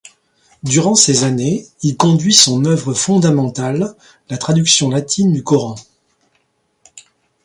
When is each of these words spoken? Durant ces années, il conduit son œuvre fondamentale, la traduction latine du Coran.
Durant 0.63 0.95
ces 0.95 1.25
années, 1.25 1.67
il 1.83 1.95
conduit 1.95 2.33
son 2.33 2.65
œuvre 2.65 2.91
fondamentale, 2.95 3.93
la 4.31 4.39
traduction 4.39 4.89
latine 4.89 5.31
du 5.31 5.43
Coran. 5.43 5.75